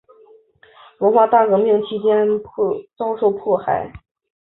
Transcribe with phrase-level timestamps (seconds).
[0.97, 2.27] 文化大革命期间
[2.97, 3.93] 遭受迫害。